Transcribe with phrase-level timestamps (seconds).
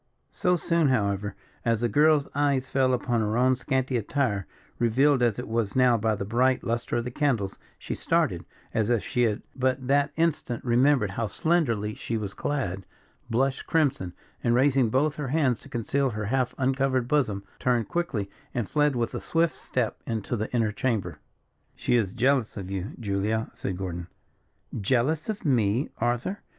[0.31, 4.47] So soon, however, as the girl's eye fell upon her own scanty attire,
[4.79, 8.43] revealed as it was now by the bright lustre of the candles, she started,
[8.73, 12.83] as if she had but that instant remembered how slenderly she was clad;
[13.29, 18.27] blushed crimson, and raising both her hands to conceal her half uncovered bosom, turned quickly,
[18.55, 21.19] and fled with a swift step into the inner chamber.
[21.75, 24.07] "She is jealous of you, Julia," said Gordon.
[24.81, 26.39] "Jealous of me, Arthur?"